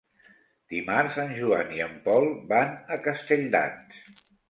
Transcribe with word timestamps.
Dimarts 0.73 1.19
en 1.25 1.35
Joan 1.41 1.71
i 1.77 1.85
en 1.89 1.95
Pol 2.09 2.27
van 2.55 2.75
a 2.97 3.01
Castelldans. 3.07 4.05